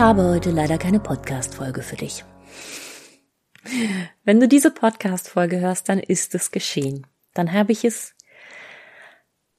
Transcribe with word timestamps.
Habe 0.00 0.24
heute 0.24 0.50
leider 0.50 0.78
keine 0.78 0.98
Podcast-Folge 0.98 1.82
für 1.82 1.96
dich. 1.96 2.24
Wenn 4.24 4.40
du 4.40 4.48
diese 4.48 4.70
Podcast-Folge 4.70 5.60
hörst, 5.60 5.90
dann 5.90 5.98
ist 5.98 6.34
es 6.34 6.50
geschehen. 6.50 7.06
Dann 7.34 7.52
habe 7.52 7.72
ich 7.72 7.84
es 7.84 8.14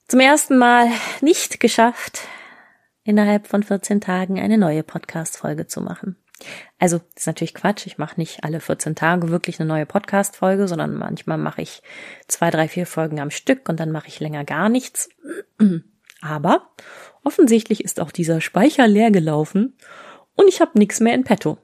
zum 0.08 0.20
ersten 0.20 0.58
Mal 0.58 0.90
nicht 1.22 1.60
geschafft, 1.60 2.22
innerhalb 3.04 3.46
von 3.46 3.62
14 3.62 4.02
Tagen 4.02 4.40
eine 4.40 4.58
neue 4.58 4.82
Podcast-Folge 4.82 5.68
zu 5.68 5.80
machen. 5.80 6.16
Also, 6.80 7.02
ist 7.16 7.28
natürlich 7.28 7.54
Quatsch. 7.54 7.86
Ich 7.86 8.00
mache 8.00 8.20
nicht 8.20 8.44
alle 8.44 8.62
14 8.62 8.96
Tage 8.96 9.30
wirklich 9.30 9.60
eine 9.60 9.70
neue 9.70 9.86
Podcast-Folge, 9.86 10.68
sondern 10.68 10.96
manchmal 10.96 11.38
mache 11.38 11.62
ich 11.62 11.84
zwei, 12.28 12.50
drei, 12.50 12.68
vier 12.68 12.88
Folgen 12.88 13.20
am 13.20 13.30
Stück 13.30 13.70
und 13.70 13.80
dann 13.80 13.92
mache 13.92 14.08
ich 14.08 14.20
länger 14.20 14.44
gar 14.44 14.70
nichts. 14.70 15.08
Aber 16.22 16.72
offensichtlich 17.24 17.84
ist 17.84 18.00
auch 18.00 18.12
dieser 18.12 18.42
Speicher 18.42 18.88
leer 18.88 19.12
gelaufen 19.12 19.76
und 20.42 20.48
ich 20.48 20.60
habe 20.60 20.78
nichts 20.78 21.00
mehr 21.00 21.14
in 21.14 21.24
petto. 21.24 21.60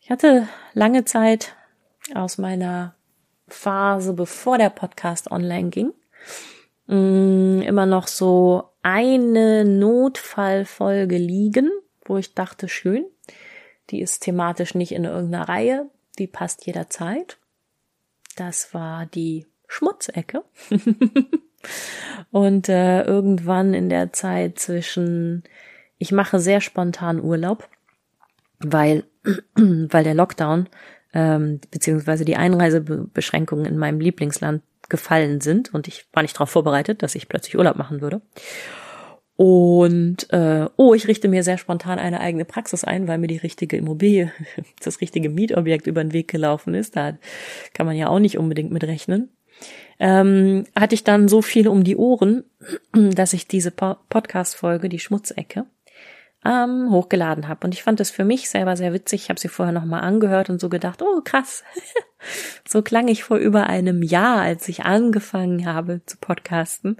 Ich 0.00 0.10
hatte 0.10 0.48
lange 0.72 1.04
Zeit 1.04 1.56
aus 2.14 2.38
meiner 2.38 2.94
Phase, 3.48 4.12
bevor 4.12 4.56
der 4.56 4.70
Podcast 4.70 5.32
online 5.32 5.70
ging, 5.70 5.92
mm, 6.86 7.62
immer 7.62 7.86
noch 7.86 8.06
so 8.06 8.70
eine 8.82 9.64
Notfallfolge 9.64 11.18
liegen, 11.18 11.70
wo 12.04 12.16
ich 12.18 12.34
dachte, 12.34 12.68
schön, 12.68 13.04
die 13.90 14.00
ist 14.00 14.20
thematisch 14.20 14.76
nicht 14.76 14.92
in 14.92 15.04
irgendeiner 15.04 15.48
Reihe, 15.48 15.90
die 16.20 16.28
passt 16.28 16.66
jederzeit. 16.66 17.38
Das 18.36 18.74
war 18.74 19.06
die 19.06 19.46
Schmutzecke. 19.66 20.44
Und 22.30 22.68
äh, 22.68 23.02
irgendwann 23.02 23.74
in 23.74 23.88
der 23.88 24.12
Zeit 24.12 24.60
zwischen 24.60 25.42
ich 25.98 26.12
mache 26.12 26.38
sehr 26.38 26.60
spontan 26.60 27.22
Urlaub, 27.22 27.68
weil, 28.58 29.04
weil 29.54 30.04
der 30.04 30.14
Lockdown 30.14 30.68
ähm, 31.14 31.60
beziehungsweise 31.70 32.24
die 32.24 32.36
Einreisebeschränkungen 32.36 33.66
in 33.66 33.78
meinem 33.78 34.00
Lieblingsland 34.00 34.62
gefallen 34.88 35.40
sind 35.40 35.74
und 35.74 35.88
ich 35.88 36.06
war 36.12 36.22
nicht 36.22 36.36
darauf 36.36 36.50
vorbereitet, 36.50 37.02
dass 37.02 37.14
ich 37.14 37.28
plötzlich 37.28 37.56
Urlaub 37.58 37.76
machen 37.76 38.00
würde. 38.00 38.20
Und 39.34 40.32
äh, 40.32 40.66
oh, 40.76 40.94
ich 40.94 41.08
richte 41.08 41.28
mir 41.28 41.42
sehr 41.42 41.58
spontan 41.58 41.98
eine 41.98 42.20
eigene 42.20 42.46
Praxis 42.46 42.84
ein, 42.84 43.06
weil 43.06 43.18
mir 43.18 43.26
die 43.26 43.36
richtige 43.36 43.76
Immobilie, 43.76 44.32
das 44.82 45.00
richtige 45.00 45.28
Mietobjekt 45.28 45.86
über 45.86 46.02
den 46.02 46.12
Weg 46.12 46.28
gelaufen 46.28 46.74
ist. 46.74 46.96
Da 46.96 47.18
kann 47.74 47.84
man 47.84 47.96
ja 47.96 48.08
auch 48.08 48.18
nicht 48.18 48.38
unbedingt 48.38 48.70
mit 48.70 48.84
rechnen 48.84 49.30
ähm, 49.98 50.64
hatte 50.74 50.94
ich 50.94 51.04
dann 51.04 51.28
so 51.28 51.42
viel 51.42 51.68
um 51.68 51.84
die 51.84 51.96
Ohren, 51.96 52.44
dass 52.92 53.32
ich 53.32 53.48
diese 53.48 53.70
Podcast-Folge, 53.70 54.88
die 54.88 54.98
Schmutzecke, 54.98 55.66
ähm, 56.44 56.90
hochgeladen 56.90 57.48
habe. 57.48 57.66
Und 57.66 57.74
ich 57.74 57.82
fand 57.82 58.00
es 58.00 58.10
für 58.10 58.24
mich 58.24 58.48
selber 58.48 58.76
sehr 58.76 58.92
witzig. 58.92 59.22
Ich 59.22 59.28
habe 59.30 59.40
sie 59.40 59.48
vorher 59.48 59.72
nochmal 59.72 60.02
angehört 60.02 60.50
und 60.50 60.60
so 60.60 60.68
gedacht, 60.68 61.02
oh 61.02 61.20
krass, 61.24 61.64
so 62.68 62.82
klang 62.82 63.08
ich 63.08 63.24
vor 63.24 63.38
über 63.38 63.66
einem 63.66 64.02
Jahr, 64.02 64.40
als 64.40 64.68
ich 64.68 64.84
angefangen 64.84 65.66
habe 65.66 66.02
zu 66.06 66.18
podcasten. 66.18 66.98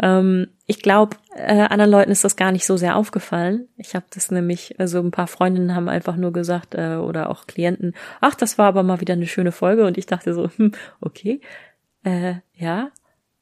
Ähm, 0.00 0.48
ich 0.66 0.80
glaube, 0.80 1.16
äh, 1.34 1.62
anderen 1.62 1.90
Leuten 1.90 2.12
ist 2.12 2.24
das 2.24 2.36
gar 2.36 2.52
nicht 2.52 2.64
so 2.64 2.76
sehr 2.76 2.96
aufgefallen. 2.96 3.68
Ich 3.76 3.94
habe 3.94 4.06
das 4.10 4.30
nämlich, 4.30 4.78
also 4.78 5.00
ein 5.00 5.10
paar 5.10 5.26
Freundinnen 5.26 5.74
haben 5.74 5.88
einfach 5.88 6.16
nur 6.16 6.32
gesagt, 6.32 6.74
äh, 6.74 6.96
oder 6.96 7.28
auch 7.28 7.46
Klienten, 7.46 7.94
ach, 8.20 8.34
das 8.34 8.56
war 8.56 8.68
aber 8.68 8.82
mal 8.82 9.00
wieder 9.00 9.14
eine 9.14 9.26
schöne 9.26 9.52
Folge. 9.52 9.84
Und 9.84 9.98
ich 9.98 10.06
dachte 10.06 10.32
so, 10.32 10.48
hm, 10.56 10.72
okay, 11.00 11.40
äh, 12.04 12.36
ja, 12.54 12.90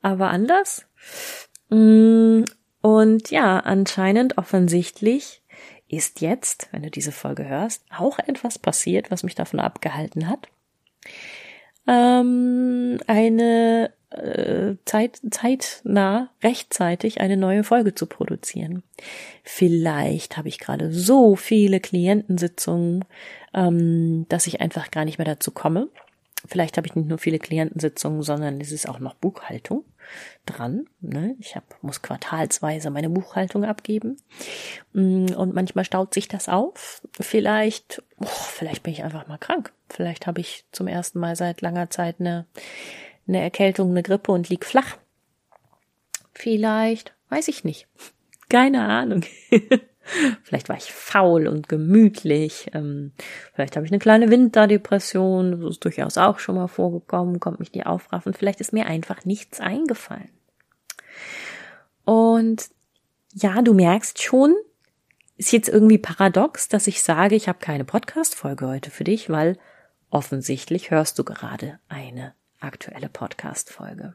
aber 0.00 0.30
anders. 0.30 0.86
Mm, 1.70 2.44
und 2.80 3.30
ja, 3.30 3.58
anscheinend 3.60 4.38
offensichtlich 4.38 5.42
ist 5.88 6.20
jetzt, 6.20 6.68
wenn 6.70 6.82
du 6.82 6.90
diese 6.90 7.12
Folge 7.12 7.46
hörst, 7.46 7.84
auch 7.96 8.18
etwas 8.18 8.58
passiert, 8.58 9.10
was 9.10 9.22
mich 9.22 9.34
davon 9.34 9.58
abgehalten 9.58 10.28
hat, 10.28 10.48
ähm, 11.86 12.98
eine 13.06 13.90
äh, 14.10 14.76
Zeit, 14.84 15.20
zeitnah, 15.30 16.30
rechtzeitig 16.42 17.20
eine 17.20 17.36
neue 17.36 17.64
Folge 17.64 17.94
zu 17.94 18.06
produzieren. 18.06 18.82
Vielleicht 19.42 20.36
habe 20.36 20.48
ich 20.48 20.58
gerade 20.58 20.92
so 20.92 21.36
viele 21.36 21.80
Klientensitzungen, 21.80 23.04
ähm, 23.54 24.26
dass 24.28 24.46
ich 24.46 24.60
einfach 24.60 24.90
gar 24.90 25.04
nicht 25.04 25.18
mehr 25.18 25.26
dazu 25.26 25.50
komme. 25.50 25.88
Vielleicht 26.48 26.76
habe 26.76 26.86
ich 26.86 26.96
nicht 26.96 27.08
nur 27.08 27.18
viele 27.18 27.38
Klientensitzungen, 27.38 28.22
sondern 28.22 28.60
es 28.60 28.72
ist 28.72 28.88
auch 28.88 28.98
noch 28.98 29.14
Buchhaltung 29.14 29.84
dran. 30.46 30.86
Ne? 31.00 31.36
Ich 31.38 31.54
hab, 31.56 31.82
muss 31.82 32.02
quartalsweise 32.02 32.90
meine 32.90 33.10
Buchhaltung 33.10 33.64
abgeben. 33.64 34.16
Mm, 34.94 35.26
und 35.34 35.54
manchmal 35.54 35.84
staut 35.84 36.14
sich 36.14 36.26
das 36.26 36.48
auf. 36.48 37.02
Vielleicht, 37.20 38.02
oh, 38.18 38.26
vielleicht 38.26 38.82
bin 38.82 38.94
ich 38.94 39.04
einfach 39.04 39.28
mal 39.28 39.38
krank. 39.38 39.72
Vielleicht 39.90 40.26
habe 40.26 40.40
ich 40.40 40.64
zum 40.72 40.88
ersten 40.88 41.18
Mal 41.18 41.36
seit 41.36 41.60
langer 41.60 41.90
Zeit 41.90 42.16
eine, 42.18 42.46
eine 43.26 43.42
Erkältung, 43.42 43.90
eine 43.90 44.02
Grippe 44.02 44.32
und 44.32 44.48
lieg 44.48 44.64
flach. 44.64 44.96
Vielleicht, 46.32 47.14
weiß 47.28 47.48
ich 47.48 47.64
nicht. 47.64 47.86
Keine 48.48 48.84
Ahnung. 48.84 49.22
Vielleicht 50.42 50.68
war 50.68 50.76
ich 50.76 50.92
faul 50.92 51.46
und 51.46 51.68
gemütlich. 51.68 52.70
Ähm, 52.72 53.12
vielleicht 53.54 53.76
habe 53.76 53.86
ich 53.86 53.92
eine 53.92 53.98
kleine 53.98 54.30
Winterdepression. 54.30 55.60
Das 55.60 55.70
ist 55.70 55.84
durchaus 55.84 56.18
auch 56.18 56.38
schon 56.38 56.54
mal 56.54 56.68
vorgekommen. 56.68 57.40
Kommt 57.40 57.60
mich 57.60 57.70
die 57.70 57.84
aufraffen. 57.84 58.34
Vielleicht 58.34 58.60
ist 58.60 58.72
mir 58.72 58.86
einfach 58.86 59.24
nichts 59.24 59.60
eingefallen. 59.60 60.30
Und 62.04 62.70
ja, 63.34 63.60
du 63.62 63.74
merkst 63.74 64.22
schon, 64.22 64.54
ist 65.36 65.52
jetzt 65.52 65.68
irgendwie 65.68 65.98
paradox, 65.98 66.68
dass 66.68 66.86
ich 66.86 67.02
sage, 67.02 67.34
ich 67.34 67.48
habe 67.48 67.58
keine 67.58 67.84
Podcast-Folge 67.84 68.66
heute 68.66 68.90
für 68.90 69.04
dich, 69.04 69.30
weil 69.30 69.58
offensichtlich 70.10 70.90
hörst 70.90 71.18
du 71.18 71.24
gerade 71.24 71.78
eine 71.88 72.34
aktuelle 72.60 73.08
Podcast-Folge. 73.08 74.14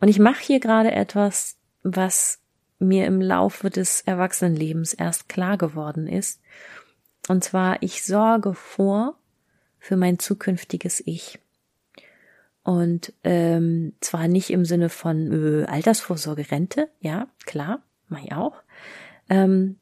Und 0.00 0.08
ich 0.08 0.18
mache 0.18 0.42
hier 0.42 0.60
gerade 0.60 0.90
etwas, 0.90 1.56
was 1.82 2.40
mir 2.86 3.06
im 3.06 3.20
Laufe 3.20 3.70
des 3.70 4.02
Erwachsenenlebens 4.02 4.94
erst 4.94 5.28
klar 5.28 5.56
geworden 5.58 6.06
ist. 6.06 6.40
Und 7.28 7.42
zwar, 7.42 7.82
ich 7.82 8.04
sorge 8.04 8.54
vor 8.54 9.16
für 9.78 9.96
mein 9.96 10.18
zukünftiges 10.18 11.02
Ich. 11.06 11.38
Und 12.62 13.12
ähm, 13.24 13.92
zwar 14.00 14.26
nicht 14.28 14.50
im 14.50 14.64
Sinne 14.64 14.88
von 14.88 15.62
äh, 15.62 15.66
Altersvorsorge, 15.66 16.50
Rente, 16.50 16.88
ja, 17.00 17.28
klar, 17.44 17.82
mache 18.08 18.24
ich 18.24 18.32
auch. 18.32 18.54
Ähm, 19.28 19.76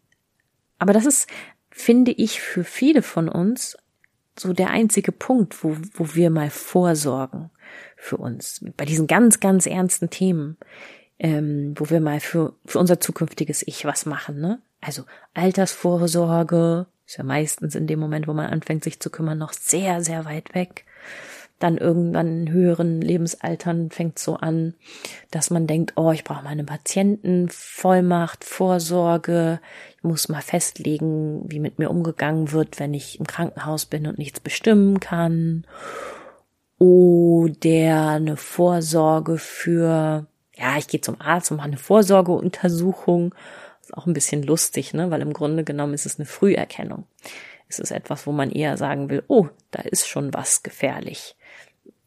aber 0.78 0.92
das 0.92 1.06
ist, 1.06 1.28
finde 1.70 2.10
ich, 2.10 2.40
für 2.40 2.64
viele 2.64 3.02
von 3.02 3.28
uns 3.28 3.76
so 4.36 4.52
der 4.52 4.70
einzige 4.70 5.12
Punkt, 5.12 5.62
wo, 5.62 5.76
wo 5.94 6.14
wir 6.14 6.30
mal 6.30 6.50
vorsorgen 6.50 7.50
für 7.96 8.16
uns. 8.16 8.64
Bei 8.76 8.84
diesen 8.84 9.06
ganz, 9.06 9.40
ganz 9.40 9.66
ernsten 9.66 10.10
Themen 10.10 10.56
ähm, 11.22 11.74
wo 11.76 11.88
wir 11.88 12.00
mal 12.00 12.18
für, 12.18 12.54
für 12.66 12.80
unser 12.80 13.00
zukünftiges 13.00 13.62
Ich 13.66 13.84
was 13.84 14.06
machen, 14.06 14.40
ne? 14.40 14.60
Also 14.80 15.04
Altersvorsorge 15.34 16.86
ist 17.06 17.16
ja 17.16 17.22
meistens 17.22 17.76
in 17.76 17.86
dem 17.86 18.00
Moment, 18.00 18.26
wo 18.26 18.32
man 18.32 18.46
anfängt, 18.46 18.82
sich 18.82 18.98
zu 18.98 19.08
kümmern, 19.08 19.38
noch 19.38 19.52
sehr, 19.52 20.02
sehr 20.02 20.24
weit 20.24 20.52
weg. 20.56 20.84
Dann 21.60 21.78
irgendwann 21.78 22.40
in 22.40 22.50
höheren 22.50 23.00
Lebensaltern 23.00 23.92
fängt 23.92 24.18
so 24.18 24.34
an, 24.34 24.74
dass 25.30 25.50
man 25.50 25.68
denkt, 25.68 25.92
oh, 25.94 26.10
ich 26.10 26.24
brauche 26.24 26.42
meine 26.42 26.64
Patientenvollmacht, 26.64 28.42
Vorsorge, 28.42 29.60
ich 29.96 30.02
muss 30.02 30.28
mal 30.28 30.42
festlegen, 30.42 31.44
wie 31.46 31.60
mit 31.60 31.78
mir 31.78 31.90
umgegangen 31.90 32.50
wird, 32.50 32.80
wenn 32.80 32.94
ich 32.94 33.20
im 33.20 33.28
Krankenhaus 33.28 33.84
bin 33.84 34.08
und 34.08 34.18
nichts 34.18 34.40
bestimmen 34.40 34.98
kann. 34.98 35.64
Oder 36.78 38.10
eine 38.10 38.36
Vorsorge 38.36 39.38
für 39.38 40.26
ja, 40.62 40.78
ich 40.78 40.86
gehe 40.86 41.00
zum 41.00 41.20
Arzt 41.20 41.50
und 41.50 41.56
mache 41.56 41.66
eine 41.66 41.76
Vorsorgeuntersuchung. 41.76 43.34
Ist 43.80 43.94
auch 43.94 44.06
ein 44.06 44.12
bisschen 44.12 44.44
lustig, 44.44 44.94
ne? 44.94 45.10
weil 45.10 45.20
im 45.20 45.32
Grunde 45.32 45.64
genommen 45.64 45.92
ist 45.92 46.06
es 46.06 46.20
eine 46.20 46.26
Früherkennung. 46.26 47.04
Es 47.68 47.80
ist 47.80 47.90
etwas, 47.90 48.28
wo 48.28 48.32
man 48.32 48.50
eher 48.50 48.76
sagen 48.76 49.10
will, 49.10 49.24
oh, 49.26 49.48
da 49.72 49.82
ist 49.82 50.06
schon 50.06 50.32
was 50.32 50.62
gefährlich. 50.62 51.34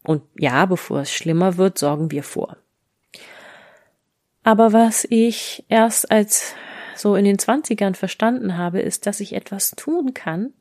Und 0.02 0.22
ja, 0.38 0.64
bevor 0.64 1.00
es 1.00 1.12
schlimmer 1.12 1.58
wird, 1.58 1.76
sorgen 1.76 2.10
wir 2.10 2.22
vor. 2.22 2.56
Aber 4.42 4.72
was 4.72 5.06
ich 5.10 5.64
erst 5.68 6.10
als 6.10 6.54
so 6.94 7.14
in 7.14 7.26
den 7.26 7.38
Zwanzigern 7.38 7.94
verstanden 7.94 8.56
habe, 8.56 8.80
ist, 8.80 9.06
dass 9.06 9.20
ich 9.20 9.34
etwas 9.34 9.72
tun 9.72 10.14
kann 10.14 10.54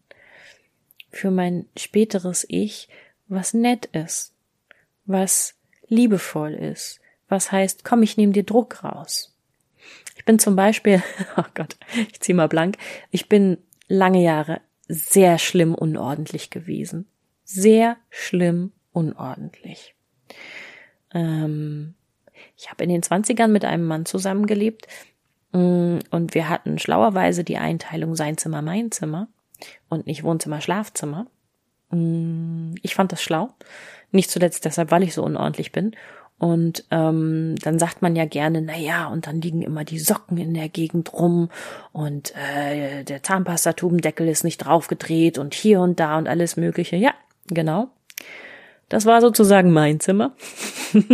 für 1.12 1.31
mein 1.31 1.69
späteres 1.77 2.45
Ich, 2.50 2.89
was 3.30 3.53
nett 3.53 3.86
ist, 3.86 4.33
was 5.06 5.56
liebevoll 5.88 6.53
ist, 6.56 7.00
was 7.27 7.51
heißt, 7.51 7.83
komm, 7.83 8.04
ich 8.04 8.18
nehme 8.18 8.33
dir 8.33 8.44
Druck 8.44 8.83
raus. 8.83 9.36
Ich 10.16 10.25
bin 10.25 10.39
zum 10.39 10.56
Beispiel, 10.56 11.04
oh 11.38 11.45
Gott, 11.54 11.77
ich 12.12 12.19
zieh 12.22 12.33
mal 12.33 12.48
blank, 12.48 12.77
ich 13.12 13.30
bin 13.30 13.57
lange 13.88 14.22
Jahre 14.22 14.62
sehr 14.88 15.39
schlimm 15.39 15.74
unordentlich 15.74 16.50
gewesen. 16.50 17.07
Sehr 17.44 17.98
schlimm 18.10 18.72
unordentlich. 18.92 19.95
Ähm, 21.13 21.95
ich 22.56 22.69
habe 22.72 22.83
in 22.83 22.89
den 22.89 23.04
Zwanzigern 23.04 23.51
mit 23.51 23.66
einem 23.66 23.86
Mann 23.86 24.06
zusammengelebt 24.06 24.88
mm, 25.51 26.00
und 26.12 26.33
wir 26.33 26.50
hatten 26.50 26.80
schlauerweise 26.80 27.44
die 27.44 27.57
Einteilung 27.57 28.16
sein 28.16 28.38
Zimmer, 28.38 28.62
mein 28.62 28.92
Zimmer 28.92 29.28
und 29.89 30.07
nicht 30.07 30.24
Wohnzimmer, 30.24 30.62
Schlafzimmer. 30.62 31.28
Mm, 31.89 32.75
ich 32.81 32.95
fand 32.95 33.12
das 33.12 33.21
schlau. 33.21 33.50
Nicht 34.12 34.31
zuletzt 34.31 34.66
deshalb, 34.66 34.92
weil 34.92 35.04
ich 35.04 35.13
so 35.13 35.24
unordentlich 35.24 35.71
bin. 35.71 35.95
Und 36.37 36.83
ähm, 36.91 37.55
dann 37.61 37.79
sagt 37.79 38.01
man 38.01 38.15
ja 38.15 38.25
gerne, 38.25 38.61
na 38.61 38.77
ja, 38.77 39.07
und 39.07 39.25
dann 39.25 39.39
liegen 39.39 39.61
immer 39.61 39.85
die 39.85 39.99
Socken 39.99 40.37
in 40.37 40.53
der 40.53 40.67
Gegend 40.67 41.13
rum 41.13 41.49
und 41.93 42.33
äh, 42.35 43.03
der 43.05 43.23
Zahnpastatubendeckel 43.23 44.27
ist 44.27 44.43
nicht 44.43 44.57
draufgedreht 44.57 45.37
und 45.37 45.53
hier 45.53 45.79
und 45.79 45.99
da 45.99 46.17
und 46.17 46.27
alles 46.27 46.57
Mögliche. 46.57 46.97
Ja, 46.97 47.13
genau. 47.47 47.89
Das 48.89 49.05
war 49.05 49.21
sozusagen 49.21 49.71
mein 49.71 50.01
Zimmer. 50.01 50.35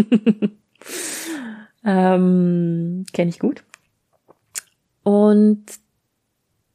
ähm, 1.85 3.06
Kenne 3.13 3.29
ich 3.29 3.39
gut. 3.39 3.63
Und 5.03 5.65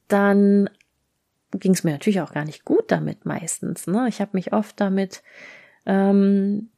dann 0.08 0.70
ging 1.50 1.72
es 1.72 1.84
mir 1.84 1.92
natürlich 1.92 2.20
auch 2.20 2.32
gar 2.32 2.44
nicht 2.44 2.64
gut 2.64 2.84
damit 2.88 3.24
meistens. 3.24 3.86
Ne? 3.86 4.06
Ich 4.08 4.20
habe 4.20 4.30
mich 4.34 4.52
oft 4.52 4.80
damit, 4.80 5.22
ähm, 5.84 6.70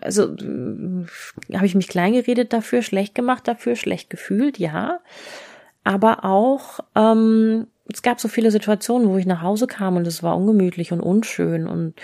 also 0.00 0.34
äh, 0.34 1.06
habe 1.54 1.66
ich 1.66 1.74
mich 1.74 1.88
kleingeredet 1.88 2.52
dafür, 2.52 2.82
schlecht 2.82 3.14
gemacht 3.14 3.46
dafür, 3.48 3.76
schlecht 3.76 4.10
gefühlt, 4.10 4.58
ja. 4.58 5.00
Aber 5.84 6.24
auch, 6.24 6.80
ähm, 6.94 7.66
es 7.92 8.02
gab 8.02 8.20
so 8.20 8.28
viele 8.28 8.50
Situationen, 8.50 9.08
wo 9.08 9.16
ich 9.18 9.26
nach 9.26 9.42
Hause 9.42 9.66
kam 9.66 9.96
und 9.96 10.06
es 10.06 10.22
war 10.22 10.36
ungemütlich 10.36 10.92
und 10.92 11.00
unschön 11.00 11.66
und 11.66 11.94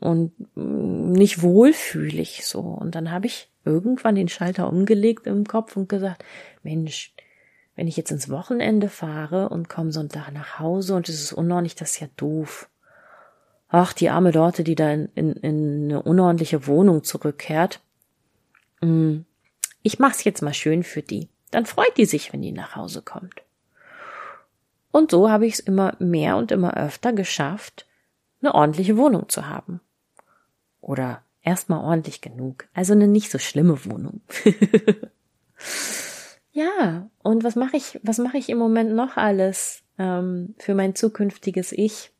und 0.00 0.32
nicht 0.56 1.42
wohlfühlig 1.42 2.46
so. 2.46 2.60
Und 2.60 2.94
dann 2.94 3.10
habe 3.10 3.26
ich 3.26 3.50
irgendwann 3.64 4.14
den 4.14 4.28
Schalter 4.28 4.68
umgelegt 4.68 5.26
im 5.26 5.46
Kopf 5.46 5.76
und 5.76 5.88
gesagt, 5.88 6.24
Mensch, 6.62 7.14
wenn 7.76 7.86
ich 7.86 7.96
jetzt 7.96 8.10
ins 8.10 8.30
Wochenende 8.30 8.88
fahre 8.88 9.50
und 9.50 9.68
komme 9.68 9.92
Sonntag 9.92 10.32
nach 10.32 10.58
Hause 10.58 10.94
und 10.94 11.08
es 11.08 11.20
ist 11.20 11.32
unordentlich, 11.32 11.74
das 11.74 11.92
ist 11.92 12.00
ja 12.00 12.08
doof. 12.16 12.68
Ach, 13.70 13.92
die 13.92 14.10
arme 14.10 14.32
Dorte, 14.32 14.64
die 14.64 14.74
da 14.74 14.90
in, 14.90 15.08
in, 15.14 15.32
in 15.34 15.84
eine 15.84 16.02
unordentliche 16.02 16.66
Wohnung 16.66 17.04
zurückkehrt. 17.04 17.80
Hm, 18.80 19.24
ich 19.82 19.98
mach's 19.98 20.24
jetzt 20.24 20.42
mal 20.42 20.54
schön 20.54 20.82
für 20.82 21.02
die. 21.02 21.28
Dann 21.50 21.66
freut 21.66 21.96
die 21.96 22.04
sich, 22.04 22.32
wenn 22.32 22.42
die 22.42 22.52
nach 22.52 22.76
Hause 22.76 23.02
kommt. 23.02 23.42
Und 24.90 25.12
so 25.12 25.30
habe 25.30 25.46
ich 25.46 25.54
es 25.54 25.60
immer 25.60 25.94
mehr 26.00 26.36
und 26.36 26.50
immer 26.50 26.76
öfter 26.76 27.12
geschafft, 27.12 27.86
eine 28.42 28.54
ordentliche 28.54 28.96
Wohnung 28.96 29.28
zu 29.28 29.48
haben. 29.48 29.80
Oder 30.80 31.22
erstmal 31.42 31.84
ordentlich 31.84 32.20
genug. 32.20 32.66
Also 32.74 32.92
eine 32.92 33.06
nicht 33.06 33.30
so 33.30 33.38
schlimme 33.38 33.84
Wohnung. 33.84 34.20
Ja, 36.52 37.08
und 37.22 37.44
was 37.44 37.54
mache 37.54 37.76
ich, 37.76 38.00
was 38.02 38.18
mache 38.18 38.38
ich 38.38 38.48
im 38.48 38.58
Moment 38.58 38.92
noch 38.92 39.16
alles 39.16 39.82
ähm, 39.98 40.54
für 40.58 40.74
mein 40.74 40.94
zukünftiges 40.94 41.72
Ich? 41.72 42.12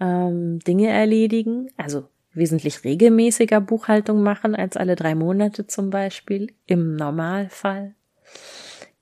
Ähm, 0.00 0.58
Dinge 0.60 0.88
erledigen, 0.88 1.70
also 1.76 2.08
wesentlich 2.32 2.84
regelmäßiger 2.84 3.60
Buchhaltung 3.60 4.22
machen 4.22 4.54
als 4.54 4.76
alle 4.76 4.96
drei 4.96 5.14
Monate 5.14 5.66
zum 5.66 5.90
Beispiel, 5.90 6.52
im 6.66 6.96
Normalfall. 6.96 7.94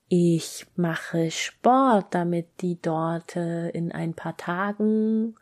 Ich 0.09 0.67
mache 0.75 1.31
Sport, 1.31 2.15
damit 2.15 2.47
die 2.62 2.81
dort 2.81 3.37
in 3.37 3.93
ein 3.93 4.15
paar 4.15 4.37
Tagen 4.37 5.35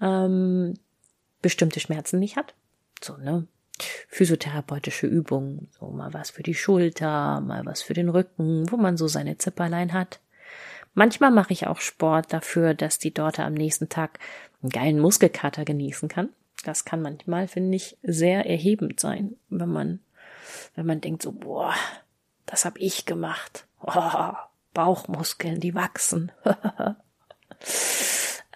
ähm, 0.00 0.74
bestimmte 1.40 1.80
Schmerzen 1.80 2.18
nicht 2.18 2.36
hat. 2.36 2.54
So, 3.02 3.16
ne? 3.16 3.46
physiotherapeutische 4.08 5.06
Übungen, 5.06 5.68
so 5.78 5.88
mal 5.88 6.12
was 6.14 6.30
für 6.30 6.42
die 6.42 6.54
Schulter, 6.54 7.40
mal 7.40 7.66
was 7.66 7.82
für 7.82 7.94
den 7.94 8.08
Rücken, 8.08 8.70
wo 8.70 8.76
man 8.76 8.96
so 8.96 9.08
seine 9.08 9.38
Zipperlein 9.38 9.92
hat. 9.92 10.20
Manchmal 10.94 11.32
mache 11.32 11.52
ich 11.52 11.66
auch 11.66 11.80
Sport 11.80 12.32
dafür, 12.32 12.74
dass 12.74 12.98
die 12.98 13.12
Dorte 13.12 13.42
am 13.42 13.54
nächsten 13.54 13.88
Tag 13.88 14.20
einen 14.64 14.70
geilen 14.70 14.98
Muskelkater 14.98 15.64
genießen 15.64 16.08
kann. 16.08 16.30
Das 16.64 16.84
kann 16.84 17.02
manchmal, 17.02 17.46
finde 17.46 17.76
ich, 17.76 17.96
sehr 18.02 18.46
erhebend 18.46 18.98
sein, 18.98 19.36
wenn 19.50 19.68
man, 19.68 20.00
wenn 20.74 20.86
man 20.86 21.00
denkt 21.00 21.22
so, 21.22 21.32
boah, 21.32 21.74
das 22.46 22.64
hab 22.64 22.78
ich 22.78 23.04
gemacht. 23.04 23.66
Oh, 23.80 24.32
Bauchmuskeln, 24.72 25.60
die 25.60 25.74
wachsen. 25.74 26.32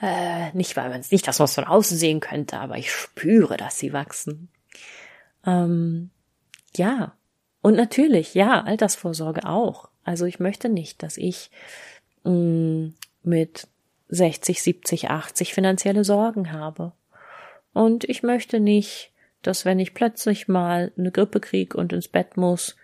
äh, 0.01 0.51
nicht, 0.53 0.77
weil 0.77 0.89
man 0.89 1.01
es 1.01 1.13
nicht, 1.13 1.29
dass 1.29 1.39
man 1.39 1.45
es 1.45 1.55
von 1.55 1.65
außen 1.65 1.99
sehen 1.99 2.21
könnte, 2.21 2.59
aber 2.59 2.79
ich 2.79 2.91
spüre, 2.91 3.59
dass 3.59 3.79
sie 3.79 3.93
wachsen. 3.93 4.49
Ähm, 5.47 6.11
ja. 6.75 7.13
Und 7.61 7.77
natürlich, 7.77 8.35
ja, 8.35 8.63
Altersvorsorge 8.63 9.47
auch. 9.47 9.91
Also 10.05 10.25
ich 10.25 10.41
möchte 10.41 10.71
nicht, 10.71 11.03
dass 11.03 11.19
ich 11.19 11.51
mh, 12.25 12.33
mm, 12.33 12.95
mit 13.23 13.69
60, 14.09 14.63
70, 14.63 15.11
80 15.11 15.55
finanzielle 15.55 16.05
Sorgen 16.05 16.53
habe. 16.53 16.93
Und 17.73 18.05
ich 18.05 18.23
möchte 18.23 18.61
nicht, 18.61 19.13
dass 19.43 19.65
wenn 19.65 19.79
ich 19.79 19.95
plötzlich 19.95 20.49
mal 20.49 20.93
eine 20.99 21.13
Grippe 21.13 21.41
krieg 21.41 21.75
und 21.75 21.93
ins 21.93 22.09
Bett 22.09 22.37
muss, 22.37 22.77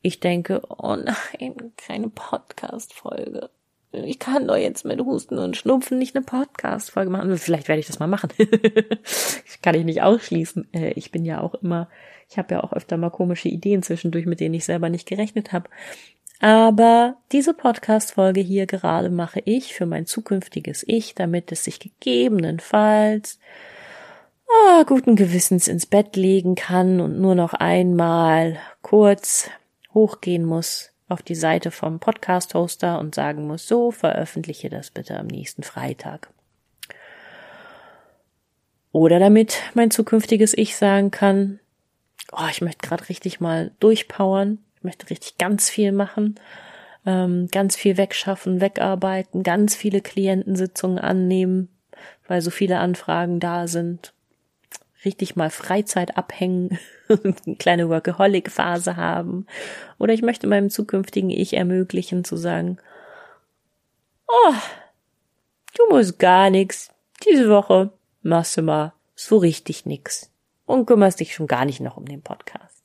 ich 0.00 0.20
denke, 0.20 0.62
oh 0.68 0.96
nein, 0.96 1.72
keine 1.76 2.08
Podcast-Folge 2.08 3.50
ich 3.92 4.18
kann 4.18 4.46
doch 4.46 4.56
jetzt 4.56 4.84
mit 4.84 5.00
Husten 5.00 5.38
und 5.38 5.56
Schnupfen 5.56 5.98
nicht 5.98 6.14
eine 6.14 6.24
Podcast-Folge 6.24 7.10
machen. 7.10 7.36
Vielleicht 7.38 7.68
werde 7.68 7.80
ich 7.80 7.86
das 7.86 7.98
mal 7.98 8.06
machen. 8.06 8.30
kann 9.62 9.74
ich 9.74 9.84
nicht 9.84 10.02
ausschließen. 10.02 10.68
Äh, 10.72 10.92
ich 10.92 11.10
bin 11.10 11.24
ja 11.24 11.40
auch 11.40 11.54
immer, 11.54 11.88
ich 12.28 12.38
habe 12.38 12.54
ja 12.54 12.62
auch 12.62 12.72
öfter 12.72 12.96
mal 12.96 13.10
komische 13.10 13.48
Ideen 13.48 13.82
zwischendurch, 13.82 14.26
mit 14.26 14.40
denen 14.40 14.54
ich 14.54 14.64
selber 14.64 14.90
nicht 14.90 15.08
gerechnet 15.08 15.52
habe. 15.52 15.70
Aber 16.40 17.16
diese 17.32 17.52
Podcast-Folge 17.52 18.40
hier 18.40 18.66
gerade 18.66 19.10
mache 19.10 19.40
ich 19.44 19.74
für 19.74 19.86
mein 19.86 20.06
zukünftiges 20.06 20.84
Ich, 20.86 21.14
damit 21.14 21.50
es 21.50 21.64
sich 21.64 21.80
gegebenenfalls 21.80 23.38
oh, 24.48 24.84
guten 24.84 25.16
Gewissens 25.16 25.68
ins 25.68 25.86
Bett 25.86 26.16
legen 26.16 26.54
kann 26.54 27.00
und 27.00 27.20
nur 27.20 27.34
noch 27.34 27.54
einmal 27.54 28.58
kurz 28.82 29.50
hochgehen 29.94 30.44
muss 30.44 30.90
auf 31.08 31.22
die 31.22 31.34
Seite 31.34 31.70
vom 31.70 32.00
Podcast-Hoster 32.00 32.98
und 32.98 33.14
sagen 33.14 33.46
muss, 33.46 33.66
so 33.66 33.90
veröffentliche 33.90 34.68
das 34.68 34.90
bitte 34.90 35.18
am 35.18 35.26
nächsten 35.26 35.62
Freitag. 35.62 36.28
Oder 38.92 39.18
damit 39.18 39.62
mein 39.74 39.90
zukünftiges 39.90 40.56
Ich 40.56 40.76
sagen 40.76 41.10
kann, 41.10 41.60
oh, 42.32 42.46
ich 42.50 42.60
möchte 42.60 42.86
gerade 42.86 43.08
richtig 43.08 43.40
mal 43.40 43.72
durchpowern, 43.80 44.58
ich 44.78 44.84
möchte 44.84 45.10
richtig 45.10 45.38
ganz 45.38 45.68
viel 45.68 45.90
machen, 45.90 46.38
ähm, 47.04 47.48
ganz 47.50 47.74
viel 47.74 47.96
wegschaffen, 47.96 48.60
wegarbeiten, 48.60 49.42
ganz 49.42 49.74
viele 49.74 50.00
Klientensitzungen 50.00 51.00
annehmen, 51.00 51.68
weil 52.28 52.40
so 52.42 52.50
viele 52.50 52.78
Anfragen 52.78 53.40
da 53.40 53.66
sind 53.66 54.12
richtig 55.04 55.34
mal 55.34 55.50
Freizeit 55.50 56.16
abhängen, 56.16 56.78
eine 57.08 57.56
kleine 57.56 57.88
Workaholic-Phase 57.88 58.96
haben. 58.96 59.46
Oder 59.98 60.12
ich 60.12 60.22
möchte 60.22 60.46
meinem 60.46 60.70
zukünftigen 60.70 61.30
Ich 61.30 61.54
ermöglichen 61.54 62.24
zu 62.24 62.36
sagen, 62.36 62.78
oh, 64.28 64.54
du 65.76 65.88
musst 65.90 66.18
gar 66.20 66.50
nix. 66.50 66.90
Diese 67.26 67.48
Woche 67.48 67.92
machst 68.22 68.56
du 68.56 68.62
mal 68.62 68.92
so 69.16 69.38
richtig 69.38 69.86
nix 69.86 70.30
und 70.66 70.86
kümmerst 70.86 71.18
dich 71.18 71.34
schon 71.34 71.48
gar 71.48 71.64
nicht 71.64 71.80
noch 71.80 71.96
um 71.96 72.04
den 72.04 72.22
Podcast. 72.22 72.82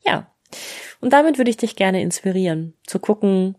Ja. 0.00 0.30
Und 1.00 1.12
damit 1.12 1.38
würde 1.38 1.50
ich 1.50 1.56
dich 1.56 1.76
gerne 1.76 2.02
inspirieren, 2.02 2.74
zu 2.86 2.98
gucken, 2.98 3.56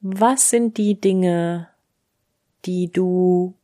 was 0.00 0.50
sind 0.50 0.78
die 0.78 1.00
Dinge, 1.00 1.68
die 2.64 2.90
du 2.90 3.54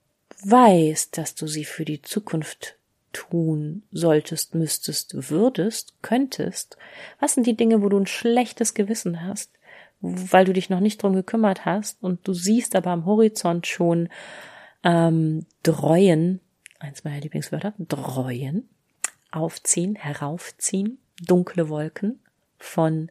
weißt, 0.44 1.16
dass 1.16 1.34
du 1.34 1.46
sie 1.46 1.64
für 1.64 1.84
die 1.84 2.02
Zukunft 2.02 2.76
tun 3.12 3.84
solltest, 3.92 4.54
müsstest, 4.54 5.30
würdest, 5.30 5.94
könntest? 6.02 6.76
Was 7.20 7.34
sind 7.34 7.46
die 7.46 7.56
Dinge, 7.56 7.82
wo 7.82 7.88
du 7.88 7.98
ein 7.98 8.06
schlechtes 8.06 8.74
Gewissen 8.74 9.22
hast, 9.22 9.52
weil 10.00 10.44
du 10.44 10.52
dich 10.52 10.68
noch 10.68 10.80
nicht 10.80 11.02
drum 11.02 11.14
gekümmert 11.14 11.64
hast 11.64 12.02
und 12.02 12.26
du 12.26 12.34
siehst 12.34 12.76
aber 12.76 12.90
am 12.90 13.06
Horizont 13.06 13.66
schon 13.66 14.08
ähm, 14.82 15.46
Dreuen, 15.62 16.40
eins 16.78 17.04
meiner 17.04 17.20
Lieblingswörter, 17.20 17.72
Dreuen, 17.78 18.68
aufziehen, 19.30 19.94
heraufziehen, 19.94 20.98
dunkle 21.20 21.68
Wolken 21.68 22.20
von 22.58 23.10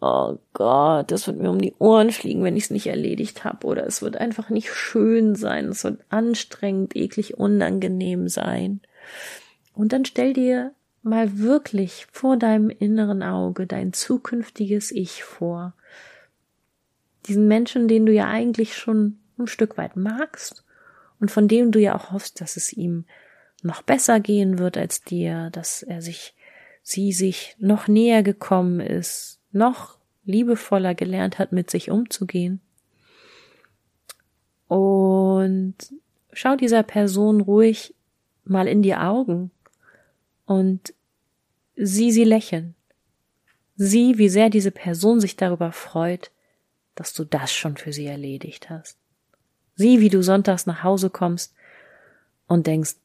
oh 0.00 0.38
Gott, 0.54 1.10
das 1.10 1.26
wird 1.26 1.38
mir 1.38 1.50
um 1.50 1.60
die 1.60 1.74
Ohren 1.78 2.10
fliegen, 2.10 2.42
wenn 2.42 2.56
ich 2.56 2.64
es 2.64 2.70
nicht 2.70 2.86
erledigt 2.86 3.44
habe. 3.44 3.66
Oder 3.66 3.86
es 3.86 4.00
wird 4.02 4.16
einfach 4.16 4.48
nicht 4.48 4.72
schön 4.72 5.34
sein. 5.34 5.66
Es 5.66 5.84
wird 5.84 6.02
anstrengend, 6.08 6.96
eklig, 6.96 7.36
unangenehm 7.38 8.28
sein. 8.28 8.80
Und 9.74 9.92
dann 9.92 10.04
stell 10.04 10.32
dir 10.32 10.72
mal 11.02 11.38
wirklich 11.38 12.06
vor 12.12 12.36
deinem 12.36 12.70
inneren 12.70 13.22
Auge 13.22 13.66
dein 13.66 13.92
zukünftiges 13.92 14.90
Ich 14.90 15.22
vor. 15.22 15.74
Diesen 17.26 17.48
Menschen, 17.48 17.88
den 17.88 18.06
du 18.06 18.12
ja 18.12 18.28
eigentlich 18.28 18.76
schon 18.76 19.18
ein 19.38 19.46
Stück 19.46 19.78
weit 19.78 19.96
magst 19.96 20.64
und 21.18 21.30
von 21.30 21.48
dem 21.48 21.70
du 21.70 21.78
ja 21.78 21.94
auch 21.94 22.12
hoffst, 22.12 22.40
dass 22.40 22.56
es 22.56 22.72
ihm 22.72 23.04
noch 23.62 23.82
besser 23.82 24.20
gehen 24.20 24.58
wird 24.58 24.76
als 24.76 25.02
dir, 25.02 25.50
dass 25.50 25.82
er 25.82 26.00
sich, 26.02 26.34
sie 26.90 27.12
sich 27.12 27.56
noch 27.58 27.88
näher 27.88 28.22
gekommen 28.22 28.80
ist, 28.80 29.40
noch 29.52 29.98
liebevoller 30.24 30.94
gelernt 30.94 31.38
hat, 31.38 31.52
mit 31.52 31.70
sich 31.70 31.90
umzugehen. 31.90 32.60
Und 34.68 35.74
schau 36.32 36.56
dieser 36.56 36.82
Person 36.82 37.40
ruhig 37.40 37.94
mal 38.44 38.68
in 38.68 38.82
die 38.82 38.94
Augen 38.94 39.50
und 40.46 40.94
sieh 41.76 42.12
sie 42.12 42.24
lächeln. 42.24 42.74
Sieh, 43.76 44.18
wie 44.18 44.28
sehr 44.28 44.50
diese 44.50 44.70
Person 44.70 45.20
sich 45.20 45.36
darüber 45.36 45.72
freut, 45.72 46.30
dass 46.94 47.14
du 47.14 47.24
das 47.24 47.52
schon 47.52 47.76
für 47.76 47.92
sie 47.92 48.06
erledigt 48.06 48.68
hast. 48.68 48.98
Sieh, 49.74 50.00
wie 50.00 50.10
du 50.10 50.22
sonntags 50.22 50.66
nach 50.66 50.82
Hause 50.82 51.08
kommst 51.08 51.54
und 52.46 52.66
denkst, 52.66 52.96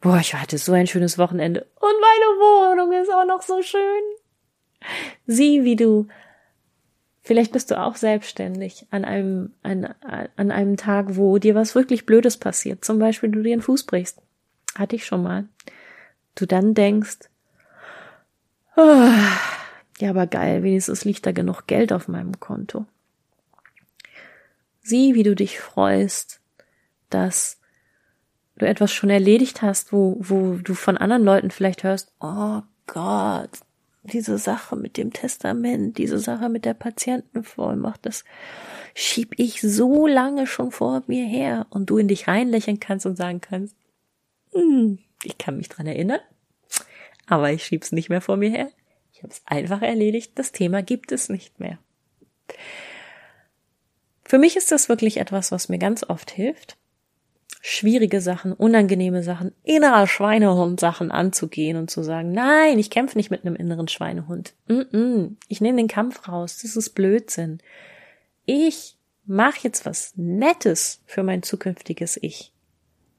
boah, 0.00 0.18
ich 0.18 0.34
hatte 0.34 0.58
so 0.58 0.72
ein 0.72 0.86
schönes 0.86 1.18
Wochenende 1.18 1.66
und 1.76 1.94
meine 2.00 2.40
Wohnung 2.40 2.92
ist 2.92 3.10
auch 3.10 3.26
noch 3.26 3.42
so 3.42 3.62
schön. 3.62 4.02
Sieh, 5.26 5.64
wie 5.64 5.76
du 5.76 6.08
Vielleicht 7.28 7.52
bist 7.52 7.70
du 7.70 7.78
auch 7.78 7.96
selbstständig 7.96 8.86
an 8.90 9.04
einem, 9.04 9.52
an, 9.62 9.94
an 10.36 10.50
einem 10.50 10.78
Tag, 10.78 11.16
wo 11.16 11.36
dir 11.36 11.54
was 11.54 11.74
wirklich 11.74 12.06
Blödes 12.06 12.38
passiert. 12.38 12.86
Zum 12.86 12.98
Beispiel 12.98 13.28
du 13.28 13.42
dir 13.42 13.52
einen 13.52 13.60
Fuß 13.60 13.84
brichst. 13.84 14.22
Hatte 14.74 14.96
ich 14.96 15.04
schon 15.04 15.24
mal. 15.24 15.44
Du 16.36 16.46
dann 16.46 16.72
denkst, 16.72 17.28
oh, 18.78 19.10
ja, 19.98 20.08
aber 20.08 20.26
geil, 20.26 20.62
wenigstens 20.62 21.04
liegt 21.04 21.26
da 21.26 21.32
genug 21.32 21.66
Geld 21.66 21.92
auf 21.92 22.08
meinem 22.08 22.40
Konto. 22.40 22.86
Sieh, 24.80 25.14
wie 25.14 25.22
du 25.22 25.36
dich 25.36 25.60
freust, 25.60 26.40
dass 27.10 27.57
du 28.58 28.66
etwas 28.66 28.92
schon 28.92 29.10
erledigt 29.10 29.62
hast, 29.62 29.92
wo, 29.92 30.16
wo 30.20 30.56
du 30.56 30.74
von 30.74 30.96
anderen 30.96 31.24
Leuten 31.24 31.50
vielleicht 31.50 31.84
hörst, 31.84 32.12
oh 32.20 32.62
Gott, 32.86 33.50
diese 34.02 34.38
Sache 34.38 34.76
mit 34.76 34.96
dem 34.96 35.12
Testament, 35.12 35.98
diese 35.98 36.18
Sache 36.18 36.48
mit 36.48 36.64
der 36.64 36.74
Patientenvollmacht, 36.74 38.04
das 38.04 38.24
schieb 38.94 39.34
ich 39.36 39.60
so 39.60 40.06
lange 40.06 40.46
schon 40.46 40.70
vor 40.70 41.02
mir 41.06 41.26
her 41.26 41.66
und 41.70 41.90
du 41.90 41.98
in 41.98 42.08
dich 42.08 42.28
reinlächeln 42.28 42.80
kannst 42.80 43.06
und 43.06 43.16
sagen 43.16 43.40
kannst, 43.40 43.76
hm, 44.52 44.98
ich 45.22 45.38
kann 45.38 45.56
mich 45.56 45.68
dran 45.68 45.86
erinnern, 45.86 46.20
aber 47.26 47.52
ich 47.52 47.64
schieb's 47.64 47.92
nicht 47.92 48.08
mehr 48.08 48.20
vor 48.20 48.36
mir 48.36 48.50
her. 48.50 48.70
Ich 49.12 49.22
habe 49.22 49.32
es 49.32 49.42
einfach 49.46 49.82
erledigt, 49.82 50.32
das 50.36 50.52
Thema 50.52 50.82
gibt 50.82 51.12
es 51.12 51.28
nicht 51.28 51.58
mehr. 51.58 51.78
Für 54.24 54.38
mich 54.38 54.56
ist 54.56 54.70
das 54.70 54.88
wirklich 54.88 55.16
etwas, 55.16 55.52
was 55.52 55.68
mir 55.68 55.78
ganz 55.78 56.04
oft 56.04 56.30
hilft, 56.30 56.76
schwierige 57.60 58.20
Sachen, 58.20 58.52
unangenehme 58.52 59.22
Sachen, 59.22 59.52
innerer 59.62 60.06
Schweinehund 60.06 60.80
Sachen 60.80 61.10
anzugehen 61.10 61.76
und 61.76 61.90
zu 61.90 62.02
sagen, 62.02 62.32
nein, 62.32 62.78
ich 62.78 62.90
kämpfe 62.90 63.18
nicht 63.18 63.30
mit 63.30 63.44
einem 63.44 63.56
inneren 63.56 63.88
Schweinehund. 63.88 64.54
Mm 64.68 64.80
-mm, 64.80 65.36
ich 65.48 65.60
nehme 65.60 65.78
den 65.78 65.88
Kampf 65.88 66.28
raus, 66.28 66.58
das 66.62 66.76
ist 66.76 66.90
Blödsinn. 66.90 67.58
Ich 68.44 68.96
mache 69.26 69.60
jetzt 69.62 69.84
was 69.84 70.12
Nettes 70.16 71.02
für 71.06 71.22
mein 71.22 71.42
zukünftiges 71.42 72.18
Ich. 72.20 72.52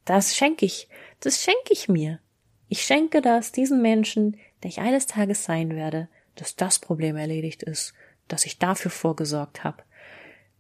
Das 0.06 0.36
schenke 0.36 0.66
ich, 0.66 0.88
das 1.20 1.42
schenke 1.42 1.72
ich 1.72 1.88
mir. 1.88 2.20
Ich 2.68 2.82
schenke 2.84 3.22
das 3.22 3.52
diesen 3.52 3.82
Menschen, 3.82 4.38
der 4.64 4.70
ich 4.70 4.80
eines 4.80 5.06
Tages 5.06 5.44
sein 5.44 5.76
werde, 5.76 6.08
dass 6.36 6.56
das 6.56 6.80
Problem 6.80 7.16
erledigt 7.16 7.64
ist, 7.64 7.94
dass 8.28 8.46
ich 8.46 8.58
dafür 8.58 8.92
vorgesorgt 8.92 9.64
habe, 9.64 9.84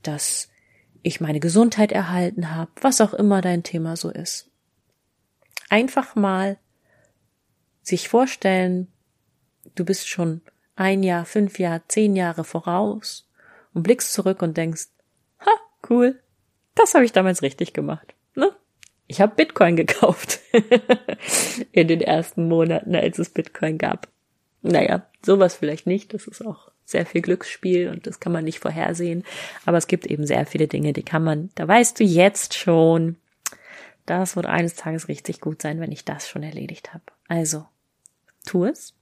dass 0.03 0.49
ich 1.01 1.22
meine 1.22 1.39
Gesundheit 1.39 1.91
erhalten 1.91 2.56
habe, 2.56 2.72
was 2.82 3.01
auch 3.01 3.13
immer 3.13 3.41
dein 3.41 3.63
Thema 3.63 3.96
so 3.96 4.10
ist. 4.10 4.50
Einfach 5.70 6.15
mal 6.15 6.58
sich 7.82 8.10
vorstellen, 8.10 8.88
du 9.75 9.86
bist 9.86 10.08
schon 10.08 10.41
ein 10.75 11.03
Jahr, 11.03 11.25
fünf 11.25 11.60
Jahre, 11.60 11.82
zehn 11.88 12.15
Jahre 12.15 12.44
voraus 12.44 13.29
und 13.74 13.84
blickst 13.84 14.13
zurück 14.13 14.41
und 14.41 14.58
denkst, 14.58 14.88
ha, 15.39 15.51
cool, 15.89 16.20
das 16.75 16.94
habe 16.94 17.06
ich 17.06 17.12
damals 17.12 17.41
richtig 17.41 17.74
gemacht. 17.74 18.13
Ne? 18.36 18.51
Ich 19.08 19.22
habe 19.22 19.36
Bitcoin 19.36 19.75
gekauft 19.75 20.39
in 21.72 21.88
den 21.88 22.01
ersten 22.01 22.48
Monaten, 22.48 22.96
als 22.96 23.20
es 23.20 23.29
Bitcoin 23.29 23.77
gab. 23.77 24.08
Naja, 24.62 25.06
sowas 25.25 25.56
vielleicht 25.56 25.88
nicht, 25.88 26.13
das 26.13 26.27
ist 26.27 26.46
auch 26.46 26.72
sehr 26.91 27.05
viel 27.05 27.22
Glücksspiel 27.22 27.89
und 27.89 28.08
das 28.08 28.19
kann 28.19 28.31
man 28.31 28.43
nicht 28.43 28.60
vorhersehen. 28.60 29.24
Aber 29.65 29.77
es 29.77 29.88
gibt 29.88 30.05
eben 30.05 30.25
sehr 30.25 30.46
viele 30.46 30.67
Dinge, 30.67 30.93
die 30.93 31.03
kann 31.03 31.24
man, 31.24 31.50
da 31.55 31.67
weißt 31.67 32.00
du 32.00 32.03
jetzt 32.03 32.55
schon, 32.55 33.15
das 34.05 34.36
wird 34.36 34.48
eines 34.48 34.75
Tages 34.75 35.08
richtig 35.08 35.39
gut 35.39 35.62
sein, 35.62 35.79
wenn 35.79 35.91
ich 35.91 36.03
das 36.03 36.27
schon 36.27 36.43
erledigt 36.43 36.93
habe. 36.93 37.03
Also, 37.27 37.65
tu 38.46 38.65
es. 38.65 38.96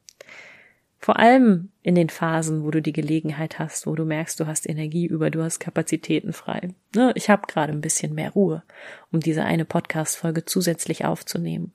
Vor 1.00 1.20
allem 1.20 1.70
in 1.84 1.96
den 1.96 2.10
Phasen, 2.10 2.64
wo 2.64 2.72
du 2.72 2.82
die 2.82 2.92
Gelegenheit 2.92 3.60
hast, 3.60 3.88
wo 3.88 3.96
du 3.96 4.04
merkst, 4.04 4.40
du 4.40 4.48
hast 4.48 4.68
Energie 4.68 5.06
über, 5.06 5.30
du 5.30 5.44
hast 5.44 5.60
Kapazitäten 5.60 6.34
frei. 6.34 6.70
Ne, 6.96 7.14
ich 7.16 7.30
habe 7.30 7.48
gerade 7.48 7.72
ein 7.72 7.82
bisschen 7.82 8.16
mehr 8.16 8.32
Ruhe, 8.32 8.64
um 9.12 9.20
diese 9.20 9.46
eine 9.46 9.64
Podcast-Folge 9.64 10.44
zusätzlich 10.46 11.06
aufzunehmen. 11.06 11.72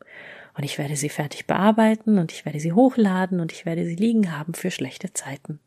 Und 0.54 0.64
ich 0.64 0.76
werde 0.76 0.96
sie 0.96 1.08
fertig 1.08 1.46
bearbeiten 1.46 2.18
und 2.18 2.32
ich 2.32 2.44
werde 2.44 2.60
sie 2.60 2.72
hochladen 2.72 3.40
und 3.40 3.52
ich 3.52 3.64
werde 3.64 3.86
sie 3.86 3.94
liegen 3.94 4.36
haben 4.36 4.52
für 4.52 4.70
schlechte 4.70 5.12
Zeiten 5.14 5.60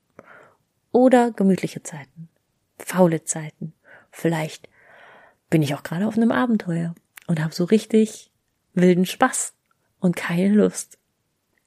oder 0.96 1.32
gemütliche 1.32 1.84
Zeiten, 1.84 2.30
faule 2.80 3.26
Zeiten. 3.26 3.74
Vielleicht 4.12 4.70
bin 5.50 5.62
ich 5.62 5.76
auch 5.76 5.84
gerade 5.84 6.08
auf 6.08 6.16
einem 6.16 6.32
Abenteuer 6.32 6.96
und 7.28 7.44
habe 7.44 7.54
so 7.54 7.66
richtig 7.66 8.32
wilden 8.76 9.06
Spaß 9.06 9.54
und 10.00 10.16
keine 10.16 10.56
Lust, 10.56 10.98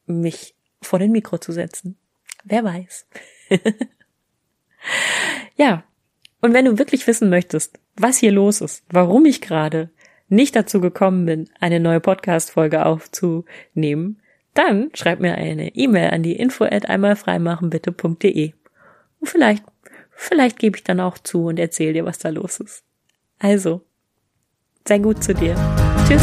mich 0.07 0.55
vor 0.81 0.99
den 0.99 1.13
Mikro 1.13 1.37
zu 1.37 1.53
setzen. 1.53 1.99
Wer 2.45 2.65
weiß. 2.65 3.07
ja, 5.57 5.85
und 6.41 6.55
wenn 6.55 6.65
du 6.65 6.79
wirklich 6.79 7.07
wissen 7.07 7.29
möchtest, 7.29 7.79
was 7.97 8.17
hier 8.17 8.33
los 8.33 8.63
ist, 8.63 8.83
warum 8.89 9.27
ich 9.27 9.43
gerade 9.43 9.91
nicht 10.31 10.57
dazu 10.57 10.81
gekommen 10.81 11.27
bin, 11.27 11.51
eine 11.61 11.81
neue 11.81 12.01
Podcast-Folge 12.01 12.87
aufzunehmen, 12.87 14.23
dann 14.55 14.89
schreib 14.95 15.21
mir 15.21 15.35
eine 15.35 15.77
E-Mail 15.77 16.13
an 16.13 16.23
die 16.23 16.37
info 16.37 16.65
at 16.65 16.89
einmalfreimachenbitte.de. 16.89 18.55
Und 19.21 19.29
vielleicht, 19.29 19.65
vielleicht 20.11 20.59
gebe 20.59 20.77
ich 20.77 20.85
dann 20.85 21.01
auch 21.01 21.19
zu 21.19 21.47
und 21.47 21.59
erzähle 21.59 21.93
dir, 21.93 22.05
was 22.05 22.19
da 22.19 22.29
los 22.29 22.61
ist. 22.61 22.85
Also, 23.39 23.83
sei 24.87 24.99
gut 24.99 25.23
zu 25.23 25.35
dir. 25.35 25.55
Tschüss. 26.07 26.23